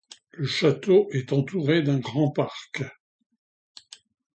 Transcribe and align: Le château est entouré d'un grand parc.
Le 0.31 0.47
château 0.47 1.09
est 1.11 1.31
entouré 1.31 1.83
d'un 1.83 1.99
grand 1.99 2.31
parc. 2.31 2.81